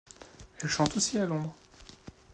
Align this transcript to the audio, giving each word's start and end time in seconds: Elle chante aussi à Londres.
Elle 0.59 0.67
chante 0.67 0.97
aussi 0.97 1.19
à 1.19 1.27
Londres. 1.27 1.53